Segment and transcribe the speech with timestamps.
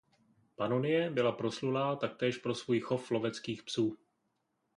[0.55, 3.97] Panonie byla proslulá taktéž pro svůj chov loveckých psů.